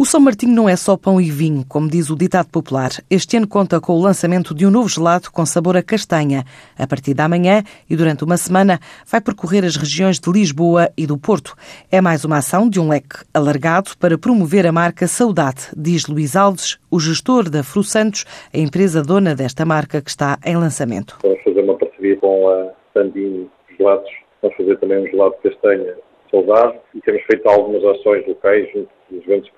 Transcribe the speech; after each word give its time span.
O 0.00 0.04
São 0.04 0.20
Martinho 0.20 0.54
não 0.54 0.68
é 0.68 0.76
só 0.76 0.96
pão 0.96 1.20
e 1.20 1.28
vinho, 1.28 1.64
como 1.68 1.90
diz 1.90 2.08
o 2.08 2.14
ditado 2.14 2.48
popular. 2.52 2.90
Este 3.10 3.36
ano 3.36 3.48
conta 3.48 3.80
com 3.80 3.94
o 3.94 4.00
lançamento 4.00 4.54
de 4.54 4.64
um 4.64 4.70
novo 4.70 4.88
gelado 4.88 5.28
com 5.32 5.44
sabor 5.44 5.76
a 5.76 5.82
castanha. 5.82 6.44
A 6.78 6.86
partir 6.86 7.14
da 7.14 7.28
manhã 7.28 7.64
e 7.90 7.96
durante 7.96 8.22
uma 8.22 8.36
semana 8.36 8.78
vai 9.10 9.20
percorrer 9.20 9.64
as 9.64 9.74
regiões 9.74 10.20
de 10.20 10.30
Lisboa 10.30 10.88
e 10.96 11.04
do 11.04 11.18
Porto. 11.18 11.56
É 11.90 12.00
mais 12.00 12.24
uma 12.24 12.36
ação 12.36 12.70
de 12.70 12.78
um 12.78 12.88
leque 12.88 13.24
alargado 13.34 13.90
para 13.98 14.16
promover 14.16 14.68
a 14.68 14.72
marca 14.72 15.08
Saudade, 15.08 15.66
diz 15.76 16.06
Luís 16.06 16.36
Alves, 16.36 16.78
o 16.88 17.00
gestor 17.00 17.50
da 17.50 17.64
Fru 17.64 17.82
Santos, 17.82 18.24
a 18.54 18.58
empresa 18.58 19.02
dona 19.02 19.34
desta 19.34 19.64
marca 19.64 20.00
que 20.00 20.10
está 20.10 20.38
em 20.46 20.56
lançamento. 20.56 21.18
Vamos 21.24 21.42
fazer 21.42 21.60
uma 21.60 21.76
parceria 21.76 22.16
com 22.18 22.48
a 22.48 22.70
Sandinho 22.94 23.50
Gelados. 23.76 24.10
Vamos 24.42 24.56
fazer 24.58 24.78
também 24.78 25.02
um 25.02 25.06
gelado 25.08 25.34
de 25.42 25.50
castanha 25.50 25.96
Saudade 26.30 26.78
e 26.94 27.00
temos 27.00 27.22
feito 27.22 27.48
algumas 27.48 27.84
ações 27.84 28.26
locais 28.26 28.70
junto 28.72 28.90
dos 29.10 29.24
grandes 29.24 29.50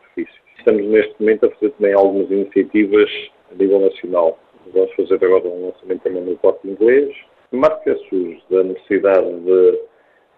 Estamos 0.60 0.84
neste 0.88 1.14
momento 1.18 1.46
a 1.46 1.50
fazer 1.52 1.70
também 1.70 1.94
algumas 1.94 2.30
iniciativas 2.30 3.10
a 3.50 3.54
nível 3.54 3.80
nacional. 3.80 4.38
Vamos 4.74 4.92
fazer 4.92 5.14
agora 5.24 5.48
um 5.48 5.68
lançamento 5.68 6.02
também 6.02 6.22
no 6.22 6.36
corte 6.36 6.68
inglês. 6.68 7.16
Marca 7.50 7.96
surge 8.10 8.42
da 8.50 8.62
necessidade 8.62 9.26
de, 9.40 9.80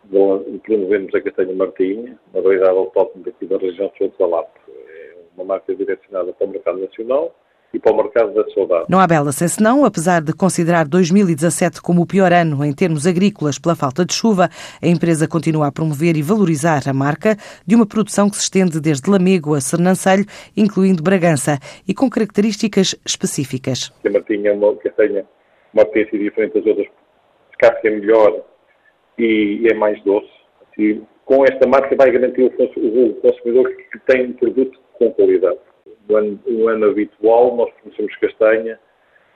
de 0.04 0.58
promovermos 0.60 1.12
a 1.12 1.20
castanha 1.20 1.54
martinha, 1.54 2.16
uma 2.32 2.40
variedade 2.40 2.78
autóctone 2.78 3.24
daqui 3.24 3.46
da 3.46 3.58
região 3.58 3.88
de 3.88 3.98
Sousa 3.98 4.26
Lap. 4.26 4.48
É 4.68 5.14
uma 5.34 5.44
marca 5.44 5.74
direcionada 5.74 6.32
para 6.32 6.46
o 6.46 6.50
mercado 6.50 6.78
nacional 6.78 7.34
e 7.72 7.78
para 7.78 7.92
o 7.92 7.96
mercado 7.96 8.34
da 8.34 8.48
saudade. 8.50 8.86
Não 8.88 9.00
há 9.00 9.06
bela 9.06 9.32
sem 9.32 9.48
senão, 9.48 9.84
apesar 9.84 10.20
de 10.20 10.32
considerar 10.32 10.86
2017 10.86 11.80
como 11.80 12.02
o 12.02 12.06
pior 12.06 12.32
ano 12.32 12.64
em 12.64 12.72
termos 12.72 13.06
agrícolas 13.06 13.58
pela 13.58 13.74
falta 13.74 14.04
de 14.04 14.12
chuva, 14.12 14.48
a 14.80 14.86
empresa 14.86 15.26
continua 15.26 15.68
a 15.68 15.72
promover 15.72 16.16
e 16.16 16.22
valorizar 16.22 16.82
a 16.86 16.92
marca 16.92 17.36
de 17.66 17.74
uma 17.74 17.86
produção 17.86 18.28
que 18.28 18.36
se 18.36 18.42
estende 18.42 18.80
desde 18.80 19.10
Lamego 19.10 19.54
a 19.54 19.60
Sernancelho, 19.60 20.26
incluindo 20.56 21.02
Bragança, 21.02 21.58
e 21.88 21.94
com 21.94 22.10
características 22.10 22.94
específicas. 23.06 23.92
A 24.04 24.10
Martinha 24.10 24.50
é 24.50 24.52
uma 24.52 24.76
castanha, 24.76 25.24
uma 25.72 25.82
espécie 25.82 26.18
diferente 26.18 26.54
das 26.54 26.66
outras, 26.66 26.86
casca 27.58 27.88
é 27.88 27.90
melhor 27.90 28.42
e 29.18 29.66
é 29.70 29.74
mais 29.74 30.02
doce. 30.04 30.28
E 30.78 31.00
com 31.24 31.44
esta 31.44 31.66
marca 31.66 31.94
vai 31.96 32.10
garantir 32.10 32.42
o 32.42 32.50
consumidor 32.50 33.70
que 33.90 33.98
tem 34.06 34.26
um 34.26 34.32
produto 34.32 34.78
com 34.98 35.10
qualidade 35.12 35.58
o 36.08 36.16
ano, 36.16 36.40
o 36.46 36.68
ano 36.68 36.86
habitual 36.86 37.56
nós 37.56 37.70
fornecemos 37.80 38.16
castanha 38.16 38.78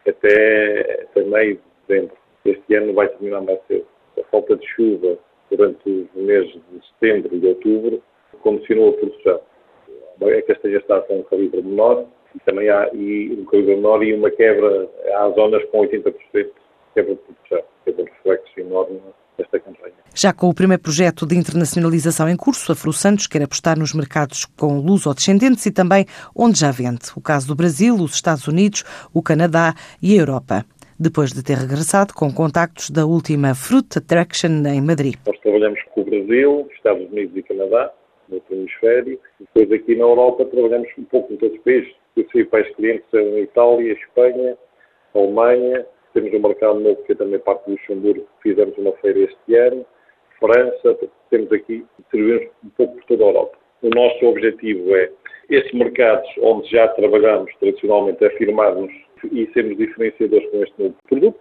até, 0.06 1.04
até 1.04 1.22
meio 1.24 1.56
de 1.56 1.62
dezembro. 1.88 2.16
Este 2.44 2.74
ano 2.74 2.94
vai 2.94 3.08
terminar 3.08 3.40
mais 3.42 3.60
cedo. 3.66 3.86
A 4.18 4.24
falta 4.24 4.56
de 4.56 4.66
chuva 4.68 5.18
durante 5.50 5.88
os 5.88 6.22
meses 6.22 6.52
de 6.52 6.86
setembro 6.88 7.36
e 7.36 7.46
outubro 7.46 8.02
condicionou 8.42 8.90
a 8.90 8.92
produção. 8.92 9.40
A 10.22 10.42
castanha 10.42 10.78
está 10.78 11.00
com 11.02 11.18
um 11.18 11.22
calibre 11.24 11.62
menor 11.62 12.06
e 12.34 12.40
também 12.40 12.68
há 12.70 12.88
e 12.92 13.36
um 13.38 13.44
calibre 13.44 13.76
menor 13.76 14.02
e 14.02 14.14
uma 14.14 14.30
quebra, 14.30 14.88
há 15.14 15.30
zonas 15.30 15.64
com 15.66 15.80
80% 15.80 16.14
de 16.32 16.52
quebra 16.94 17.14
de 17.14 17.20
produção, 17.20 17.62
que 17.84 17.90
é 17.90 17.94
um 17.94 18.04
reflexo 18.04 18.60
enorme 18.60 19.00
campanha. 19.36 19.55
Já 20.18 20.32
com 20.32 20.48
o 20.48 20.54
primeiro 20.54 20.82
projeto 20.82 21.26
de 21.26 21.36
internacionalização 21.36 22.26
em 22.26 22.38
curso, 22.38 22.72
a 22.72 22.74
Fru 22.74 22.90
Santos 22.90 23.26
quer 23.26 23.42
apostar 23.42 23.78
nos 23.78 23.92
mercados 23.92 24.46
com 24.46 24.80
luso-descendentes 24.80 25.66
e 25.66 25.70
também 25.70 26.06
onde 26.34 26.58
já 26.58 26.70
vende. 26.70 27.12
O 27.14 27.20
caso 27.20 27.46
do 27.48 27.54
Brasil, 27.54 27.94
os 27.96 28.14
Estados 28.14 28.48
Unidos, 28.48 28.82
o 29.12 29.20
Canadá 29.22 29.74
e 30.02 30.16
a 30.16 30.22
Europa. 30.22 30.64
Depois 30.98 31.34
de 31.34 31.44
ter 31.44 31.58
regressado 31.58 32.14
com 32.14 32.32
contactos 32.32 32.88
da 32.88 33.04
última 33.04 33.54
Fruit 33.54 33.98
Attraction 33.98 34.64
em 34.64 34.80
Madrid. 34.80 35.16
Nós 35.26 35.38
trabalhamos 35.40 35.78
com 35.92 36.00
o 36.00 36.04
Brasil, 36.06 36.66
Estados 36.74 37.12
Unidos 37.12 37.36
e 37.36 37.42
Canadá, 37.42 37.92
no 38.30 38.40
hemisfério. 38.50 39.20
Depois 39.38 39.70
aqui 39.70 39.96
na 39.96 40.04
Europa 40.04 40.46
trabalhamos 40.46 40.88
um 40.96 41.04
pouco 41.04 41.28
com 41.28 41.36
todos 41.36 41.58
os 41.58 41.62
países. 41.62 41.92
Os 42.16 42.24
principais 42.28 42.74
clientes 42.76 43.04
são 43.10 43.20
a 43.20 43.40
Itália, 43.40 43.92
a 43.92 43.96
Espanha, 44.00 44.56
Alemanha, 45.14 45.84
temos 46.14 46.32
um 46.32 46.40
mercado 46.40 46.80
novo 46.80 47.02
que 47.02 47.12
é 47.12 47.14
também 47.14 47.38
parte 47.38 47.66
do 47.66 47.72
Luxemburgo, 47.72 48.26
fizemos 48.42 48.78
uma 48.78 48.92
feira 49.02 49.18
este 49.20 49.54
ano, 49.54 49.84
França, 50.38 50.98
temos 51.30 51.52
aqui, 51.52 51.84
servimos 52.10 52.48
um 52.64 52.68
pouco 52.70 52.94
por 52.96 53.04
toda 53.04 53.24
a 53.24 53.26
Europa. 53.28 53.58
O 53.82 53.90
nosso 53.90 54.26
objetivo 54.26 54.96
é, 54.96 55.10
esses 55.50 55.72
mercados 55.72 56.28
onde 56.40 56.70
já 56.70 56.88
trabalhamos 56.88 57.52
tradicionalmente, 57.60 58.24
afirmarmos 58.24 58.92
e 59.32 59.50
sermos 59.52 59.76
diferenciadores 59.76 60.50
com 60.50 60.62
este 60.62 60.82
novo 60.82 60.96
produto. 61.08 61.40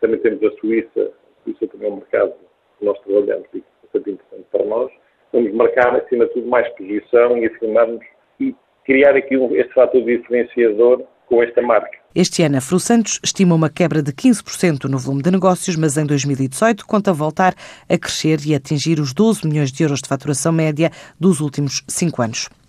Também 0.00 0.18
temos 0.20 0.42
a 0.42 0.50
Suíça, 0.58 1.12
a 1.12 1.44
Suíça 1.44 1.66
também 1.68 1.88
é 1.88 1.92
um 1.92 1.96
mercado 1.96 2.34
que 2.78 2.84
nós 2.84 2.98
trabalhamos 3.00 3.46
e 3.54 3.58
é 3.58 3.62
bastante 3.82 4.10
importante 4.10 4.46
para 4.50 4.64
nós. 4.64 4.92
Vamos 5.32 5.52
marcar, 5.52 5.96
acima 5.96 6.26
de 6.26 6.32
tudo, 6.34 6.48
mais 6.48 6.68
posição 6.74 7.38
e 7.38 7.46
afirmarmos 7.46 8.04
e 8.40 8.54
criar 8.84 9.16
aqui 9.16 9.36
um, 9.36 9.54
este 9.54 9.72
fator 9.72 10.02
diferenciador 10.02 11.04
com 11.26 11.42
esta 11.42 11.62
marca. 11.62 12.05
Este 12.18 12.42
ano, 12.42 12.56
a 12.56 12.62
Fru 12.62 12.80
Santos 12.80 13.20
estima 13.22 13.54
uma 13.54 13.68
quebra 13.68 14.02
de 14.02 14.10
15% 14.10 14.84
no 14.84 14.98
volume 14.98 15.22
de 15.22 15.30
negócios, 15.30 15.76
mas 15.76 15.98
em 15.98 16.06
2018 16.06 16.86
conta 16.86 17.12
voltar 17.12 17.54
a 17.86 17.98
crescer 17.98 18.40
e 18.46 18.54
atingir 18.54 18.98
os 18.98 19.12
12 19.12 19.46
milhões 19.46 19.70
de 19.70 19.82
euros 19.82 20.00
de 20.00 20.08
faturação 20.08 20.50
média 20.50 20.90
dos 21.20 21.40
últimos 21.40 21.84
cinco 21.86 22.22
anos. 22.22 22.48